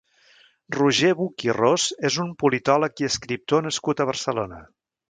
Roger 0.75 1.11
Buch 1.19 1.45
i 1.49 1.53
Ros 1.59 1.87
és 2.11 2.19
un 2.27 2.33
politòleg 2.45 3.05
i 3.07 3.13
escriptor 3.13 3.67
nascut 3.69 4.05
a 4.07 4.11
Barcelona. 4.15 4.65